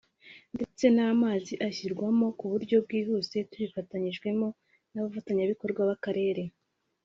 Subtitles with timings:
[0.55, 4.47] ndetse n’amazi azashyirwamo ku buryo bwihuse tubifashijwemo
[4.93, 6.43] n’abafatanyabikorwa b’Akarere